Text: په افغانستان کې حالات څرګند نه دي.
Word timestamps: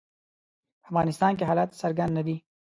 په 0.81 0.85
افغانستان 0.89 1.31
کې 1.37 1.47
حالات 1.49 1.69
څرګند 1.81 2.11
نه 2.17 2.23
دي. 2.27 2.35